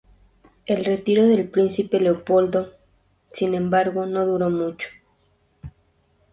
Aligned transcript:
El 0.65 0.83
retiro 0.83 1.27
del 1.27 1.47
Príncipe 1.47 1.99
Leopoldo, 1.99 2.73
sin 3.31 3.53
embargo, 3.53 4.07
no 4.07 4.25
duró 4.25 4.49
mucho. 4.49 4.89